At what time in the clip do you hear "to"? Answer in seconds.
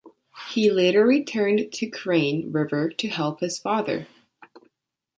1.73-1.85, 2.89-3.07